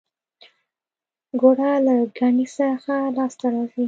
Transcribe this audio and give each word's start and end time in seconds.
ګوړه 1.39 1.71
له 1.85 1.95
ګني 2.17 2.45
څخه 2.57 2.95
لاسته 3.17 3.45
راځي 3.53 3.79